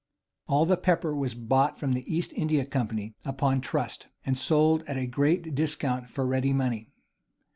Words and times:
All 0.47 0.65
the 0.65 0.77
pepper 0.77 1.15
was 1.15 1.35
bought 1.35 1.77
from 1.79 1.93
the 1.93 2.11
East 2.11 2.33
India 2.33 2.65
Company 2.65 3.13
upon 3.23 3.61
trust, 3.61 4.07
and 4.25 4.35
sold 4.35 4.81
at 4.87 4.97
a 4.97 5.05
great 5.05 5.53
discount 5.53 6.09
for 6.09 6.25
ready 6.25 6.53
money. 6.53 6.89